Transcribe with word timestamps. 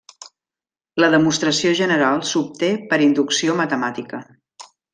La 1.03 1.09
demostració 1.15 1.73
general 1.81 2.25
s'obté 2.31 2.71
per 2.89 3.01
inducció 3.09 3.59
matemàtica. 3.63 4.23